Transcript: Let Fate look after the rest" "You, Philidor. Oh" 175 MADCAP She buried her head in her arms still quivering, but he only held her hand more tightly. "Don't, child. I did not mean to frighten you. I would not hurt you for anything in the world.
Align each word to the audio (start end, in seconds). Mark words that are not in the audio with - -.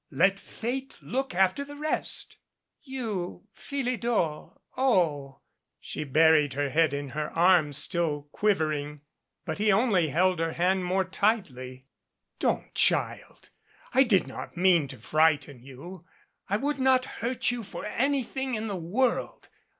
Let 0.09 0.39
Fate 0.39 0.97
look 1.03 1.35
after 1.35 1.63
the 1.63 1.75
rest" 1.75 2.37
"You, 2.95 3.43
Philidor. 3.53 4.59
Oh" 4.75 5.13
175 5.29 5.29
MADCAP 5.29 5.35
She 5.79 6.03
buried 6.05 6.53
her 6.53 6.71
head 6.71 6.91
in 6.91 7.09
her 7.09 7.29
arms 7.37 7.77
still 7.77 8.23
quivering, 8.31 9.01
but 9.45 9.59
he 9.59 9.71
only 9.71 10.07
held 10.07 10.39
her 10.39 10.53
hand 10.53 10.85
more 10.85 11.05
tightly. 11.05 11.85
"Don't, 12.39 12.73
child. 12.73 13.51
I 13.93 14.01
did 14.01 14.25
not 14.25 14.57
mean 14.57 14.87
to 14.87 14.97
frighten 14.97 15.61
you. 15.61 16.03
I 16.49 16.57
would 16.57 16.79
not 16.79 17.05
hurt 17.21 17.51
you 17.51 17.61
for 17.61 17.85
anything 17.85 18.55
in 18.55 18.65
the 18.65 18.75
world. 18.77 19.49